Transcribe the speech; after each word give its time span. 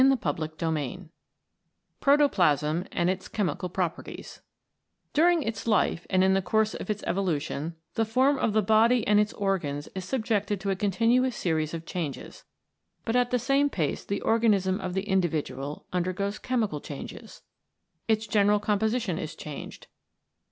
CHAPTER 0.01 0.49
II 0.75 1.09
PROTOPLASM 1.99 2.87
AND 2.91 3.09
ITS 3.11 3.29
CHEMICAL 3.29 3.69
PROPERTIES 3.69 4.41
DURING 5.13 5.43
its 5.43 5.67
life 5.67 6.07
and 6.09 6.23
in 6.23 6.33
the 6.33 6.41
course 6.41 6.73
of 6.73 6.89
its 6.89 7.03
evolu 7.03 7.39
tion, 7.39 7.75
the 7.93 8.03
form 8.03 8.39
of 8.39 8.53
the 8.53 8.63
body 8.63 9.05
and 9.05 9.19
its 9.19 9.31
organs 9.33 9.87
is 9.93 10.03
subjected 10.03 10.59
to 10.59 10.71
a 10.71 10.75
continuous 10.75 11.35
series 11.35 11.75
of 11.75 11.85
changes. 11.85 12.45
But 13.05 13.15
at 13.15 13.29
the 13.29 13.37
same 13.37 13.69
pace 13.69 14.03
the 14.03 14.21
organism 14.21 14.81
of 14.81 14.95
the 14.95 15.07
in 15.07 15.21
dividual 15.21 15.85
undergoes 15.93 16.39
chemical 16.39 16.81
changes. 16.81 17.43
Its 18.07 18.25
general 18.25 18.59
composition 18.59 19.19
is 19.19 19.35
changed. 19.35 19.85